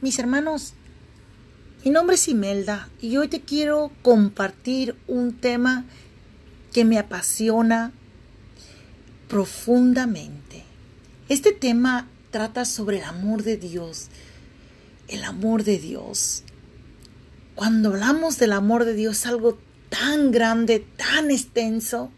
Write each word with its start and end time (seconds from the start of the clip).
Mis 0.00 0.18
hermanos, 0.18 0.72
mi 1.84 1.90
nombre 1.90 2.16
es 2.16 2.26
Imelda 2.26 2.88
y 3.02 3.18
hoy 3.18 3.28
te 3.28 3.42
quiero 3.42 3.92
compartir 4.00 4.96
un 5.06 5.34
tema 5.34 5.84
que 6.72 6.86
me 6.86 6.98
apasiona 6.98 7.92
profundamente. 9.28 10.64
Este 11.28 11.52
tema 11.52 12.08
trata 12.30 12.64
sobre 12.64 13.00
el 13.00 13.04
amor 13.04 13.42
de 13.42 13.58
Dios. 13.58 14.08
El 15.06 15.22
amor 15.22 15.64
de 15.64 15.78
Dios. 15.78 16.44
Cuando 17.54 17.90
hablamos 17.90 18.38
del 18.38 18.52
amor 18.52 18.86
de 18.86 18.94
Dios 18.94 19.26
algo 19.26 19.58
tan 19.90 20.30
grande, 20.30 20.82
tan 20.96 21.30
extenso, 21.30 22.10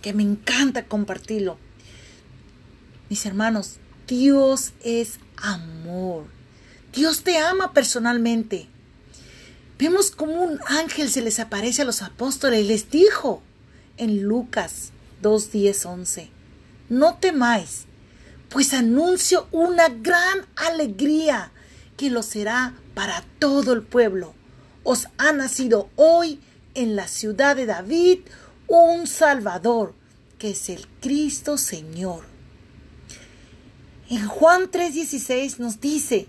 que 0.00 0.12
me 0.12 0.24
encanta 0.24 0.86
compartirlo. 0.86 1.58
Mis 3.08 3.24
hermanos, 3.24 3.76
Dios 4.08 4.72
es 4.82 5.20
amor. 5.36 6.41
Dios 6.92 7.22
te 7.22 7.38
ama 7.38 7.72
personalmente. 7.72 8.68
Vemos 9.78 10.10
como 10.10 10.42
un 10.42 10.60
ángel 10.66 11.10
se 11.10 11.22
les 11.22 11.40
aparece 11.40 11.82
a 11.82 11.84
los 11.84 12.02
apóstoles 12.02 12.60
y 12.60 12.68
les 12.68 12.90
dijo 12.90 13.42
en 13.96 14.22
Lucas 14.22 14.92
2, 15.22 15.52
10, 15.52 15.86
11, 15.86 16.30
no 16.88 17.14
temáis, 17.14 17.84
pues 18.48 18.74
anuncio 18.74 19.48
una 19.50 19.88
gran 19.88 20.46
alegría 20.56 21.50
que 21.96 22.10
lo 22.10 22.22
será 22.22 22.74
para 22.94 23.24
todo 23.38 23.72
el 23.72 23.82
pueblo. 23.82 24.34
Os 24.84 25.08
ha 25.18 25.32
nacido 25.32 25.88
hoy 25.96 26.40
en 26.74 26.96
la 26.96 27.08
ciudad 27.08 27.56
de 27.56 27.66
David 27.66 28.20
un 28.66 29.06
Salvador, 29.06 29.94
que 30.38 30.50
es 30.50 30.68
el 30.68 30.86
Cristo 31.00 31.56
Señor. 31.56 32.24
En 34.10 34.26
Juan 34.26 34.70
3:16 34.70 35.58
nos 35.58 35.80
dice, 35.80 36.26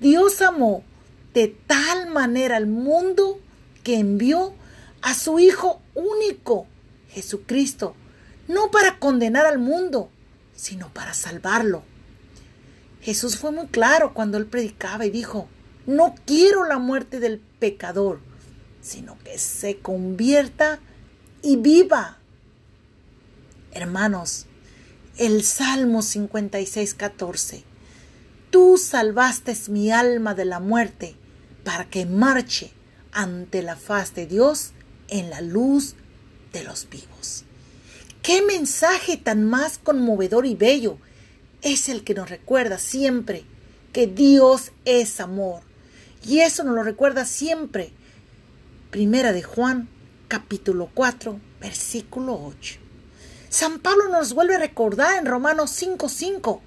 Dios 0.00 0.42
amó 0.42 0.84
de 1.32 1.48
tal 1.48 2.08
manera 2.08 2.56
al 2.56 2.66
mundo 2.66 3.40
que 3.82 3.98
envió 3.98 4.54
a 5.02 5.14
su 5.14 5.38
Hijo 5.38 5.80
único, 5.94 6.66
Jesucristo, 7.08 7.94
no 8.48 8.70
para 8.70 8.98
condenar 8.98 9.46
al 9.46 9.58
mundo, 9.58 10.10
sino 10.54 10.92
para 10.92 11.14
salvarlo. 11.14 11.82
Jesús 13.00 13.38
fue 13.38 13.52
muy 13.52 13.66
claro 13.68 14.12
cuando 14.12 14.36
él 14.38 14.46
predicaba 14.46 15.06
y 15.06 15.10
dijo, 15.10 15.48
no 15.86 16.14
quiero 16.26 16.64
la 16.64 16.78
muerte 16.78 17.20
del 17.20 17.38
pecador, 17.38 18.20
sino 18.82 19.16
que 19.24 19.38
se 19.38 19.78
convierta 19.78 20.80
y 21.42 21.56
viva. 21.56 22.18
Hermanos, 23.72 24.46
el 25.16 25.44
Salmo 25.44 26.02
56, 26.02 26.94
14 26.94 27.75
Tú 28.56 28.78
salvaste 28.78 29.54
mi 29.68 29.90
alma 29.90 30.34
de 30.34 30.46
la 30.46 30.60
muerte 30.60 31.14
para 31.62 31.84
que 31.90 32.06
marche 32.06 32.72
ante 33.12 33.60
la 33.60 33.76
faz 33.76 34.14
de 34.14 34.24
Dios 34.26 34.70
en 35.08 35.28
la 35.28 35.42
luz 35.42 35.94
de 36.54 36.64
los 36.64 36.88
vivos. 36.88 37.44
Qué 38.22 38.40
mensaje 38.40 39.18
tan 39.18 39.44
más 39.44 39.76
conmovedor 39.76 40.46
y 40.46 40.54
bello 40.54 40.96
es 41.60 41.90
el 41.90 42.02
que 42.02 42.14
nos 42.14 42.30
recuerda 42.30 42.78
siempre 42.78 43.44
que 43.92 44.06
Dios 44.06 44.72
es 44.86 45.20
amor. 45.20 45.60
Y 46.26 46.38
eso 46.38 46.64
nos 46.64 46.76
lo 46.76 46.82
recuerda 46.82 47.26
siempre. 47.26 47.90
Primera 48.90 49.34
de 49.34 49.42
Juan, 49.42 49.86
capítulo 50.28 50.88
4, 50.94 51.38
versículo 51.60 52.42
8. 52.42 52.78
San 53.50 53.80
Pablo 53.80 54.08
nos 54.08 54.32
vuelve 54.32 54.54
a 54.54 54.60
recordar 54.60 55.18
en 55.18 55.26
Romanos 55.26 55.72
5:5 55.72 56.62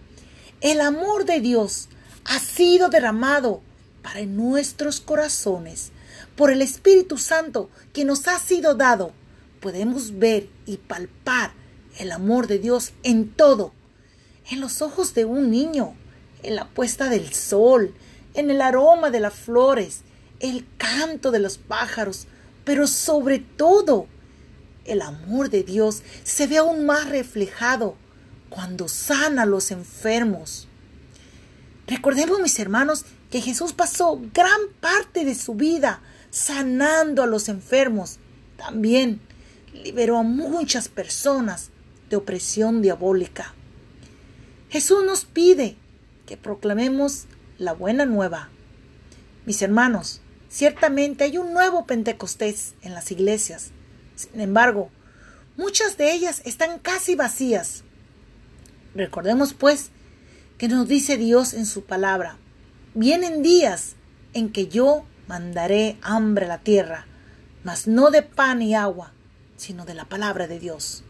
el 0.62 0.82
amor 0.82 1.24
de 1.26 1.40
Dios 1.40 1.88
ha 2.26 2.40
sido 2.40 2.90
derramado 2.90 3.62
para 4.04 4.22
nuestros 4.26 5.00
corazones 5.00 5.92
por 6.36 6.52
el 6.52 6.62
Espíritu 6.62 7.18
Santo 7.18 7.70
que 7.94 8.04
nos 8.04 8.28
ha 8.28 8.38
sido 8.40 8.76
dado. 8.76 9.14
Podemos 9.62 10.20
ver 10.20 10.50
y 10.66 10.78
palpar 10.78 11.54
el 11.98 12.12
amor 12.12 12.48
de 12.48 12.60
Dios 12.60 12.92
en 13.04 13.30
todo, 13.30 13.74
en 14.52 14.60
los 14.60 14.82
ojos 14.82 15.14
de 15.14 15.26
un 15.26 15.50
niño, 15.50 15.96
en 16.44 16.56
la 16.56 16.68
puesta 16.68 17.10
del 17.10 17.34
sol, 17.34 17.94
en 18.34 18.50
el 18.50 18.62
aroma 18.62 19.12
de 19.12 19.20
las 19.22 19.34
flores, 19.34 20.02
el 20.40 20.66
canto 20.78 21.32
de 21.32 21.40
los 21.40 21.58
pájaros, 21.58 22.28
pero 22.66 22.86
sobre 22.88 23.40
todo 23.40 24.08
el 24.84 25.02
amor 25.02 25.50
de 25.50 25.64
Dios 25.64 26.04
se 26.24 26.48
ve 26.48 26.58
aún 26.58 26.86
más 26.86 27.10
reflejado 27.10 27.96
cuando 28.50 28.88
sana 28.88 29.44
a 29.44 29.46
los 29.46 29.72
enfermos. 29.72 30.68
Recordemos, 31.88 32.40
mis 32.40 32.60
hermanos, 32.60 33.06
que 33.32 33.42
Jesús 33.42 33.74
pasó 33.74 34.20
gran 34.34 34.60
parte 34.80 35.26
de 35.26 35.36
su 35.36 35.56
vida 35.56 36.02
sanando 36.32 37.24
a 37.24 37.28
los 37.28 37.50
enfermos. 37.50 38.20
También 38.58 39.22
liberó 39.74 40.18
a 40.18 40.24
muchas 40.24 40.88
personas 40.88 41.70
de 42.10 42.16
opresión 42.16 42.82
diabólica. 42.82 43.54
Jesús 44.70 45.04
nos 45.04 45.26
pide 45.26 45.78
que 46.26 46.38
proclamemos 46.38 47.26
la 47.58 47.74
buena 47.74 48.06
nueva. 48.06 48.50
Mis 49.46 49.62
hermanos, 49.62 50.22
ciertamente 50.50 51.24
hay 51.24 51.38
un 51.38 51.54
nuevo 51.54 51.86
Pentecostés 51.86 52.76
en 52.82 52.94
las 52.94 53.12
iglesias. 53.12 53.72
Sin 54.16 54.40
embargo, 54.40 54.90
muchas 55.58 55.98
de 55.98 56.14
ellas 56.14 56.42
están 56.46 56.80
casi 56.80 57.16
vacías. 57.16 57.84
Recordemos 59.00 59.54
pues 59.54 59.92
que 60.58 60.68
nos 60.68 60.90
dice 60.90 61.16
Dios 61.16 61.54
en 61.54 61.66
su 61.66 61.86
palabra. 61.86 62.38
Vienen 62.94 63.42
días 63.42 63.96
en 64.34 64.52
que 64.52 64.68
yo 64.68 65.06
mandaré 65.26 65.98
hambre 66.02 66.48
a 66.48 66.50
la 66.50 66.58
tierra, 66.58 67.08
mas 67.64 67.88
no 67.88 68.12
de 68.12 68.24
pan 68.24 68.62
y 68.62 68.76
agua, 68.76 69.14
sino 69.56 69.86
de 69.86 69.94
la 69.94 70.04
palabra 70.04 70.48
de 70.48 70.60
Dios. 70.60 71.06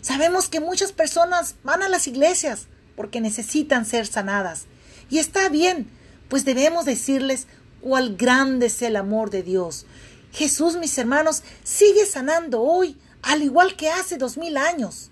Sabemos 0.00 0.48
que 0.48 0.60
muchas 0.60 0.92
personas 0.92 1.56
van 1.64 1.82
a 1.82 1.88
las 1.88 2.06
iglesias 2.06 2.68
porque 2.94 3.20
necesitan 3.20 3.84
ser 3.84 4.06
sanadas. 4.06 4.66
Y 5.10 5.18
está 5.18 5.48
bien, 5.48 5.90
pues 6.28 6.44
debemos 6.44 6.84
decirles 6.84 7.48
cuál 7.80 8.14
grande 8.14 8.66
es 8.66 8.80
el 8.80 8.94
amor 8.94 9.30
de 9.30 9.42
Dios. 9.42 9.86
Jesús, 10.32 10.76
mis 10.76 10.96
hermanos, 10.98 11.42
sigue 11.64 12.06
sanando 12.06 12.62
hoy, 12.62 12.96
al 13.22 13.42
igual 13.42 13.74
que 13.74 13.90
hace 13.90 14.18
dos 14.18 14.38
mil 14.38 14.56
años. 14.56 15.10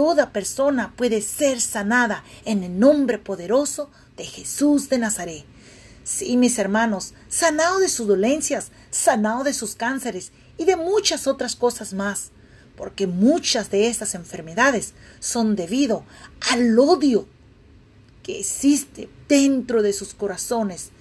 Toda 0.00 0.32
persona 0.32 0.94
puede 0.96 1.20
ser 1.20 1.60
sanada 1.60 2.24
en 2.46 2.64
el 2.64 2.78
nombre 2.78 3.18
poderoso 3.18 3.90
de 4.16 4.24
Jesús 4.24 4.88
de 4.88 4.96
Nazaret. 4.96 5.44
Sí, 6.04 6.38
mis 6.38 6.58
hermanos, 6.58 7.12
sanado 7.28 7.80
de 7.80 7.90
sus 7.90 8.08
dolencias, 8.08 8.70
sanado 8.90 9.44
de 9.44 9.52
sus 9.52 9.74
cánceres 9.74 10.32
y 10.56 10.64
de 10.64 10.76
muchas 10.76 11.26
otras 11.26 11.54
cosas 11.54 11.92
más, 11.92 12.30
porque 12.78 13.06
muchas 13.06 13.70
de 13.70 13.88
estas 13.88 14.14
enfermedades 14.14 14.94
son 15.18 15.54
debido 15.54 16.02
al 16.50 16.78
odio 16.78 17.28
que 18.22 18.40
existe 18.40 19.10
dentro 19.28 19.82
de 19.82 19.92
sus 19.92 20.14
corazones. 20.14 20.92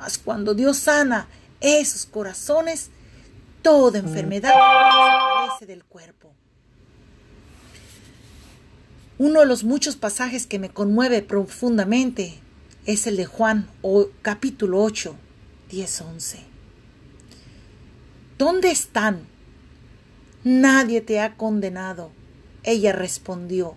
Mas 0.00 0.18
cuando 0.18 0.54
Dios 0.54 0.78
sana 0.78 1.28
esos 1.60 2.06
corazones, 2.06 2.90
toda 3.62 4.00
enfermedad 4.00 4.50
desaparece 4.50 5.66
del 5.66 5.84
cuerpo. 5.84 6.34
Uno 9.18 9.40
de 9.40 9.46
los 9.46 9.64
muchos 9.64 9.96
pasajes 9.96 10.46
que 10.46 10.60
me 10.60 10.70
conmueve 10.70 11.22
profundamente 11.22 12.38
es 12.86 13.08
el 13.08 13.16
de 13.16 13.24
Juan 13.24 13.68
capítulo 14.22 14.80
8, 14.80 15.16
10, 15.70 16.00
11. 16.02 16.38
¿Dónde 18.38 18.70
están? 18.70 19.26
Nadie 20.44 21.00
te 21.00 21.18
ha 21.18 21.34
condenado. 21.34 22.12
Ella 22.62 22.92
respondió, 22.92 23.74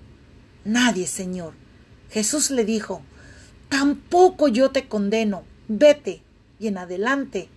Nadie, 0.63 1.07
Señor. 1.07 1.53
Jesús 2.11 2.51
le 2.51 2.63
dijo, 2.63 3.01
Tampoco 3.67 4.47
yo 4.47 4.69
te 4.69 4.87
condeno. 4.87 5.43
Vete 5.67 6.21
y 6.59 6.67
en 6.67 6.77
adelante 6.77 7.49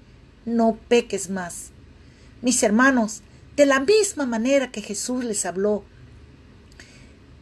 no 0.46 0.78
peques 0.88 1.28
más. 1.28 1.70
Mis 2.40 2.62
hermanos, 2.62 3.20
de 3.56 3.66
la 3.66 3.80
misma 3.80 4.24
manera 4.24 4.72
que 4.72 4.80
Jesús 4.80 5.22
les 5.22 5.44
habló 5.44 5.84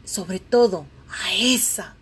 sobre 0.05 0.41
todo 0.41 0.87
a 1.11 1.35
esa 1.35 1.95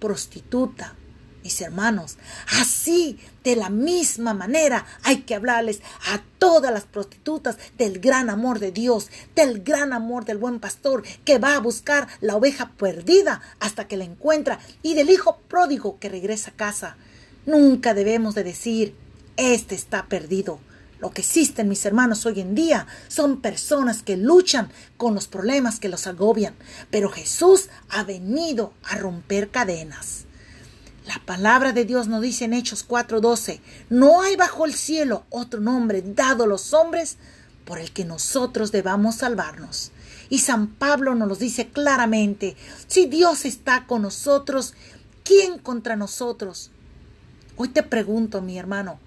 prostituta, 0.00 0.94
mis 1.42 1.60
hermanos. 1.60 2.16
Así, 2.60 3.18
de 3.44 3.56
la 3.56 3.70
misma 3.70 4.34
manera, 4.34 4.84
hay 5.02 5.22
que 5.22 5.34
hablarles 5.34 5.80
a 6.08 6.20
todas 6.38 6.72
las 6.72 6.84
prostitutas 6.84 7.56
del 7.78 8.00
gran 8.00 8.30
amor 8.30 8.58
de 8.58 8.72
Dios, 8.72 9.10
del 9.34 9.62
gran 9.62 9.92
amor 9.92 10.24
del 10.24 10.38
buen 10.38 10.58
pastor 10.58 11.02
que 11.24 11.38
va 11.38 11.54
a 11.54 11.60
buscar 11.60 12.08
la 12.20 12.36
oveja 12.36 12.72
perdida 12.72 13.40
hasta 13.60 13.86
que 13.86 13.96
la 13.96 14.04
encuentra 14.04 14.58
y 14.82 14.94
del 14.94 15.10
hijo 15.10 15.38
pródigo 15.48 15.98
que 15.98 16.08
regresa 16.08 16.50
a 16.50 16.56
casa. 16.56 16.96
Nunca 17.46 17.94
debemos 17.94 18.34
de 18.34 18.42
decir, 18.42 18.94
este 19.36 19.74
está 19.74 20.06
perdido. 20.06 20.58
Lo 20.98 21.10
que 21.10 21.20
existen, 21.20 21.68
mis 21.68 21.84
hermanos, 21.84 22.24
hoy 22.24 22.40
en 22.40 22.54
día 22.54 22.86
son 23.08 23.42
personas 23.42 24.02
que 24.02 24.16
luchan 24.16 24.70
con 24.96 25.14
los 25.14 25.26
problemas 25.28 25.78
que 25.78 25.90
los 25.90 26.06
agobian, 26.06 26.54
pero 26.90 27.10
Jesús 27.10 27.68
ha 27.90 28.02
venido 28.02 28.72
a 28.82 28.96
romper 28.96 29.50
cadenas. 29.50 30.24
La 31.06 31.20
palabra 31.24 31.72
de 31.72 31.84
Dios 31.84 32.08
nos 32.08 32.22
dice 32.22 32.46
en 32.46 32.54
Hechos 32.54 32.82
4:12, 32.82 33.60
no 33.90 34.22
hay 34.22 34.36
bajo 34.36 34.64
el 34.64 34.74
cielo 34.74 35.24
otro 35.28 35.60
nombre 35.60 36.02
dado 36.02 36.44
a 36.44 36.48
los 36.48 36.72
hombres 36.72 37.18
por 37.64 37.78
el 37.78 37.92
que 37.92 38.04
nosotros 38.04 38.72
debamos 38.72 39.16
salvarnos. 39.16 39.92
Y 40.30 40.38
San 40.40 40.66
Pablo 40.66 41.14
nos 41.14 41.28
lo 41.28 41.36
dice 41.36 41.68
claramente, 41.68 42.56
si 42.86 43.06
Dios 43.06 43.44
está 43.44 43.86
con 43.86 44.02
nosotros, 44.02 44.74
¿quién 45.24 45.58
contra 45.58 45.94
nosotros? 45.94 46.70
Hoy 47.56 47.68
te 47.68 47.82
pregunto, 47.82 48.42
mi 48.42 48.58
hermano, 48.58 48.98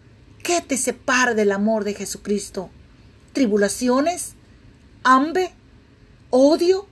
¿qué 0.44 0.62
te 0.62 0.78
separa 0.78 1.34
del 1.34 1.52
amor 1.52 1.84
de 1.84 1.94
Jesucristo? 1.94 2.70
¿Tribulaciones? 3.34 4.34
¿Hambre? 5.04 5.52
¿Odio? 6.30 6.88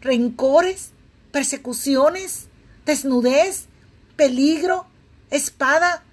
¿Rencores? 0.00 0.90
¿Persecuciones? 1.32 2.48
¿Desnudez? 2.86 3.66
peligro, 4.20 4.84
espada, 5.30 6.04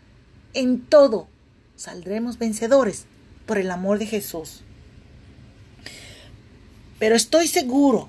en 0.53 0.79
todo 0.79 1.27
saldremos 1.75 2.38
vencedores 2.38 3.06
por 3.45 3.57
el 3.57 3.69
amor 3.69 4.00
de 4.00 4.06
Jesús. 4.06 4.62
Pero 7.00 7.18
estoy 7.18 7.50
seguro 7.50 8.07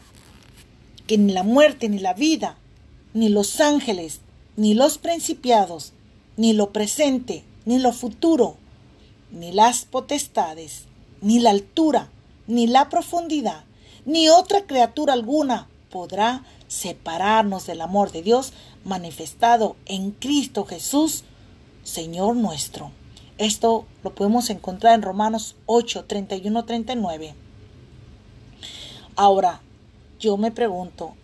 que 1.08 1.18
ni 1.18 1.32
la 1.32 1.42
muerte, 1.42 1.88
ni 1.88 1.98
la 1.98 2.14
vida, 2.14 2.58
ni 3.12 3.28
los 3.28 3.60
ángeles, 3.60 4.20
ni 4.56 4.74
los 4.74 4.98
principiados, 4.98 5.94
ni 6.36 6.52
lo 6.52 6.72
presente, 6.72 7.42
ni 7.68 7.78
lo 7.78 7.92
futuro, 7.92 8.56
ni 9.30 9.52
las 9.52 9.84
potestades, 9.84 10.86
ni 11.20 11.38
la 11.38 11.50
altura, 11.50 12.08
ni 12.46 12.66
la 12.66 12.88
profundidad, 12.88 13.62
ni 14.06 14.30
otra 14.30 14.62
criatura 14.62 15.12
alguna 15.12 15.68
podrá 15.90 16.46
separarnos 16.66 17.66
del 17.66 17.82
amor 17.82 18.10
de 18.10 18.22
Dios 18.22 18.54
manifestado 18.86 19.76
en 19.84 20.12
Cristo 20.12 20.64
Jesús, 20.64 21.24
Señor 21.84 22.36
nuestro. 22.36 22.90
Esto 23.36 23.84
lo 24.02 24.14
podemos 24.14 24.48
encontrar 24.48 24.94
en 24.94 25.02
Romanos 25.02 25.54
8, 25.66 26.06
31, 26.06 26.64
39. 26.64 27.34
Ahora, 29.14 29.60
yo 30.18 30.38
me 30.38 30.52
pregunto, 30.52 31.16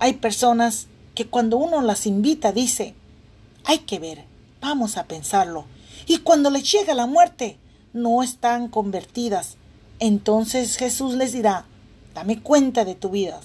hay 0.00 0.12
personas 0.12 0.86
que 1.14 1.26
cuando 1.26 1.56
uno 1.56 1.80
las 1.80 2.06
invita 2.06 2.52
dice, 2.52 2.94
hay 3.64 3.78
que 3.78 3.98
ver, 3.98 4.33
vamos 4.64 4.96
a 4.96 5.04
pensarlo. 5.04 5.66
Y 6.06 6.18
cuando 6.18 6.48
les 6.48 6.72
llega 6.72 6.94
la 6.94 7.06
muerte, 7.06 7.58
no 7.92 8.22
están 8.22 8.68
convertidas. 8.68 9.56
Entonces 9.98 10.78
Jesús 10.78 11.14
les 11.14 11.32
dirá, 11.32 11.66
dame 12.14 12.40
cuenta 12.40 12.86
de 12.86 12.94
tu 12.94 13.10
vida. 13.10 13.40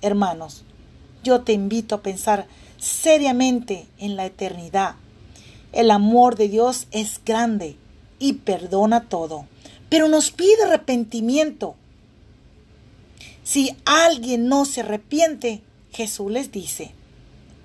Hermanos, 0.00 0.64
yo 1.22 1.42
te 1.42 1.52
invito 1.52 1.94
a 1.94 2.02
pensar 2.02 2.46
seriamente 2.78 3.86
en 3.98 4.16
la 4.16 4.24
eternidad. 4.24 4.94
El 5.72 5.90
amor 5.90 6.36
de 6.36 6.48
Dios 6.48 6.86
es 6.90 7.20
grande 7.22 7.76
y 8.18 8.32
perdona 8.32 9.08
todo, 9.08 9.44
pero 9.90 10.08
nos 10.08 10.30
pide 10.30 10.64
arrepentimiento. 10.64 11.74
Si 13.44 13.76
alguien 13.84 14.48
no 14.48 14.64
se 14.64 14.80
arrepiente, 14.80 15.62
Jesús 15.92 16.32
les 16.32 16.50
dice, 16.50 16.92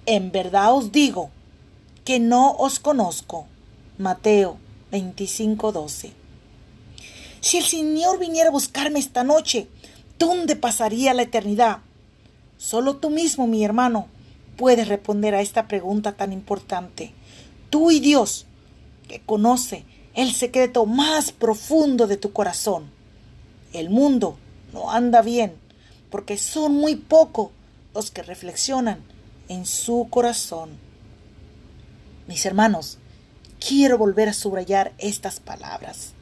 en 0.06 0.34
verdad 0.34 0.74
os 0.74 0.92
digo 0.92 1.32
que 2.06 2.20
no 2.20 2.52
os 2.52 2.80
conozco. 2.80 3.48
Mateo 3.98 4.58
25:12. 4.92 6.14
Si 7.42 7.58
el 7.58 7.66
Señor 7.66 8.20
viniera 8.20 8.50
a 8.50 8.52
buscarme 8.54 9.00
esta 9.00 9.24
noche, 9.24 9.68
¿dónde 10.18 10.56
pasaría 10.56 11.14
la 11.14 11.24
eternidad? 11.24 11.80
Solo 12.58 12.98
tú 12.98 13.10
mismo, 13.10 13.48
mi 13.48 13.66
hermano, 13.66 14.08
puedes 14.56 14.88
responder 14.88 15.36
a 15.36 15.42
esta 15.42 15.68
pregunta 15.68 16.14
tan 16.14 16.32
importante. 16.32 17.12
Tú 17.70 17.92
y 17.92 18.00
Dios, 18.00 18.46
que 19.08 19.22
conoce 19.22 19.84
el 20.14 20.34
secreto 20.34 20.86
más 20.86 21.32
profundo 21.32 22.08
de 22.08 22.18
tu 22.18 22.32
corazón. 22.32 22.90
El 23.74 23.90
mundo 23.90 24.38
no 24.74 24.92
anda 24.92 25.22
bien 25.22 25.54
porque 26.10 26.38
son 26.38 26.76
muy 26.76 26.96
pocos 26.96 27.50
los 27.94 28.12
que 28.12 28.24
reflexionan 28.24 29.04
en 29.50 29.66
su 29.66 30.08
corazón. 30.10 30.70
Mis 32.28 32.46
hermanos, 32.46 32.98
quiero 33.60 33.98
volver 33.98 34.30
a 34.30 34.34
subrayar 34.34 34.94
estas 34.98 35.40
palabras. 35.40 36.14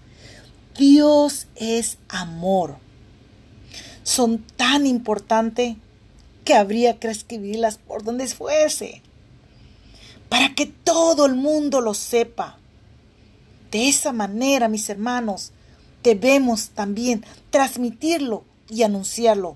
Dios 0.77 1.47
es 1.55 1.97
amor. 2.09 2.77
Son 4.03 4.39
tan 4.39 4.85
importantes 4.85 5.77
que 6.43 6.55
habría 6.55 6.99
que 6.99 7.07
escribirlas 7.09 7.77
por 7.77 8.03
donde 8.03 8.27
fuese, 8.27 9.01
para 10.29 10.53
que 10.55 10.65
todo 10.65 11.25
el 11.25 11.35
mundo 11.35 11.79
lo 11.79 11.93
sepa. 11.93 12.57
De 13.71 13.87
esa 13.87 14.11
manera, 14.11 14.67
mis 14.67 14.89
hermanos, 14.89 15.51
debemos 16.03 16.69
también 16.69 17.25
transmitirlo 17.49 18.43
y 18.69 18.83
anunciarlo. 18.83 19.55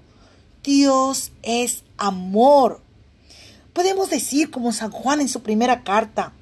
Dios 0.63 1.31
es 1.43 1.83
amor. 1.97 2.81
Podemos 3.77 4.09
decir 4.09 4.49
como 4.49 4.73
San 4.73 4.89
Juan 4.89 5.21
en 5.21 5.29
su 5.29 5.43
primera 5.43 5.83
carta, 5.83 6.33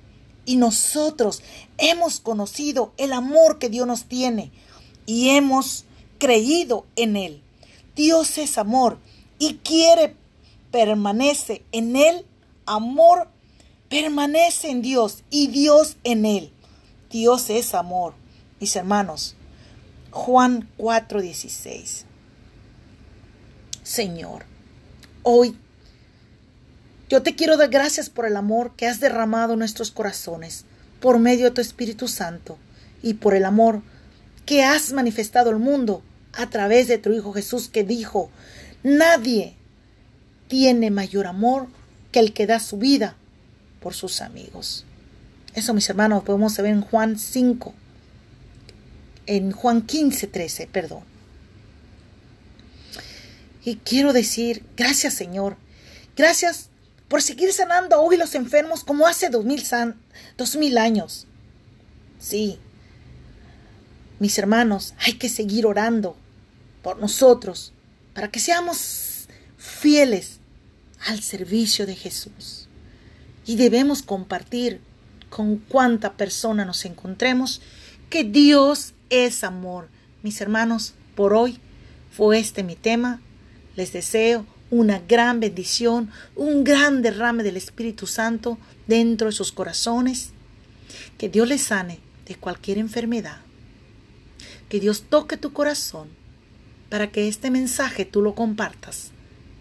y 0.46 0.56
nosotros 0.56 1.42
hemos 1.78 2.22
conocido 2.22 2.94
el 2.96 3.12
amor 3.12 3.60
que 3.60 3.68
Dios 3.68 3.86
nos 3.86 4.06
tiene 4.06 4.54
y 5.06 5.32
hemos 5.32 5.84
creído 6.18 6.86
en 6.96 7.18
Él. 7.18 7.42
Dios 7.94 8.38
es 8.38 8.58
amor 8.58 9.00
y 9.38 9.56
quiere 9.56 10.16
permanece 10.72 11.62
en 11.74 11.98
Él, 11.98 12.26
amor 12.66 13.28
permanece 13.90 14.70
en 14.70 14.82
Dios 14.82 15.26
y 15.30 15.48
Dios 15.48 15.98
en 16.06 16.26
Él. 16.26 16.54
Dios 17.12 17.50
es 17.50 17.74
amor. 17.74 18.14
Mis 18.62 18.78
hermanos, 18.78 19.36
Juan 20.10 20.70
4:16. 20.78 22.06
Señor, 23.84 24.46
hoy 25.24 25.58
yo 27.10 27.22
te 27.22 27.36
quiero 27.36 27.57
dar 27.57 27.69
gracias 27.69 28.10
por 28.10 28.25
el 28.25 28.36
amor 28.36 28.75
que 28.75 28.88
has 28.88 29.00
derramado 29.00 29.54
en 29.54 29.60
nuestros 29.60 29.92
corazones 29.92 30.66
por 31.00 31.19
medio 31.19 31.46
de 31.46 31.52
tu 31.52 31.62
Espíritu 31.62 32.07
Santo 32.07 32.57
y 33.04 33.16
por 33.16 33.36
el 33.36 33.46
amor 33.46 33.81
que 34.46 34.63
has 34.63 34.92
manifestado 34.92 35.52
al 35.52 35.60
mundo 35.60 36.02
a 36.34 36.50
través 36.50 36.88
de 36.88 36.98
tu 36.98 37.12
Hijo 37.13 37.34
Jesús 37.34 37.69
que 37.69 37.84
dijo, 37.84 38.30
nadie 38.84 39.56
tiene 40.48 40.92
mayor 40.92 41.28
amor 41.28 41.68
que 42.12 42.19
el 42.19 42.34
que 42.34 42.48
da 42.48 42.60
su 42.60 42.78
vida 42.78 43.16
por 43.80 43.94
sus 43.94 44.22
amigos. 44.22 44.86
Eso, 45.53 45.74
mis 45.74 45.89
hermanos, 45.89 46.24
podemos 46.24 46.58
ver 46.58 46.68
en 46.68 46.82
Juan 46.82 47.20
5, 47.20 47.74
en 49.27 49.51
Juan 49.51 49.82
15, 49.84 50.27
13, 50.27 50.68
perdón. 50.68 51.03
Y 53.63 53.77
quiero 53.77 54.12
decir, 54.12 54.63
gracias 54.75 55.13
Señor, 55.13 55.58
gracias 56.15 56.70
por 57.07 57.21
seguir 57.21 57.53
sanando 57.53 58.01
hoy 58.01 58.17
los 58.17 58.35
enfermos 58.35 58.83
como 58.83 59.07
hace 59.07 59.29
dos 59.29 59.45
mil, 59.45 59.63
dos 60.38 60.55
mil 60.55 60.77
años. 60.77 61.27
Sí, 62.19 62.59
mis 64.19 64.38
hermanos, 64.38 64.93
hay 65.00 65.13
que 65.13 65.29
seguir 65.29 65.65
orando 65.65 66.15
por 66.81 67.00
nosotros 67.00 67.74
para 68.13 68.29
que 68.31 68.39
seamos 68.39 69.27
fieles 69.57 70.39
al 71.05 71.21
servicio 71.21 71.85
de 71.85 71.95
Jesús. 71.95 72.67
Y 73.45 73.57
debemos 73.57 74.01
compartir 74.01 74.81
con 75.29 75.57
cuánta 75.57 76.13
persona 76.13 76.65
nos 76.65 76.85
encontremos 76.85 77.62
que 78.09 78.24
Dios 78.24 78.93
es 79.09 79.43
amor. 79.43 79.89
Mis 80.24 80.39
hermanos, 80.41 80.93
por 81.15 81.33
hoy 81.33 81.59
fue 82.12 82.39
este 82.39 82.63
mi 82.63 82.75
tema. 82.75 83.21
Les 83.75 83.91
deseo 83.91 84.45
una 84.75 85.00
gran 85.00 85.39
bendición, 85.39 86.12
un 86.36 86.65
gran 86.65 87.01
derrame 87.01 87.44
del 87.44 87.55
Espíritu 87.55 88.08
Santo 88.08 88.58
dentro 88.88 89.27
de 89.27 89.34
sus 89.34 89.53
corazones. 89.53 90.32
Que 91.17 91.29
Dios 91.29 91.48
les 91.48 91.62
sane 91.62 92.00
de 92.25 92.36
cualquier 92.36 92.77
enfermedad. 92.77 93.39
Que 94.67 94.82
Dios 94.82 95.05
toque 95.10 95.38
tu 95.38 95.53
corazón 95.53 96.10
para 96.89 97.10
que 97.10 97.29
este 97.29 97.51
mensaje 97.51 98.03
tú 98.03 98.22
lo 98.22 98.36
compartas 98.36 99.12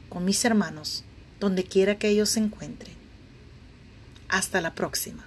con 0.08 0.24
mis 0.24 0.44
hermanos, 0.44 1.04
donde 1.38 1.62
quiera 1.62 1.96
que 1.96 2.08
ellos 2.08 2.30
se 2.30 2.40
encuentren. 2.40 2.94
Hasta 4.28 4.60
la 4.60 4.74
próxima. 4.74 5.24